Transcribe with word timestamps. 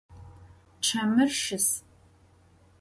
Çemır 0.85 1.29
şıs. 1.41 1.67